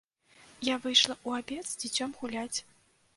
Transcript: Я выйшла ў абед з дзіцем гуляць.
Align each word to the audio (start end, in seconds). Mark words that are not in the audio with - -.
Я 0.67 0.75
выйшла 0.85 1.15
ў 1.27 1.45
абед 1.45 1.65
з 1.73 1.75
дзіцем 1.83 2.17
гуляць. 2.23 2.59